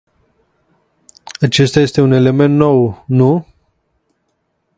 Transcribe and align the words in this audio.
Acesta 1.41 1.79
este 1.79 2.01
un 2.01 2.11
element 2.11 2.55
nou, 2.57 3.03
nu? 3.07 3.45